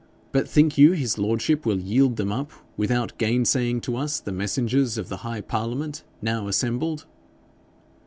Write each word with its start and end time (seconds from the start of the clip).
But 0.31 0.49
think 0.49 0.79
you 0.79 0.93
his 0.93 1.19
lordship 1.19 1.63
will 1.63 1.79
yield 1.79 2.15
them 2.15 2.31
up 2.31 2.49
without 2.75 3.15
gainsaying 3.19 3.81
to 3.81 3.97
us 3.97 4.19
the 4.19 4.31
messengers 4.31 4.97
of 4.97 5.09
the 5.09 5.17
High 5.17 5.41
Parliament 5.41 6.03
now 6.23 6.47
assembled?' 6.47 7.05